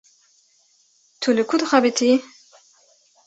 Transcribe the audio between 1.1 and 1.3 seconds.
Tu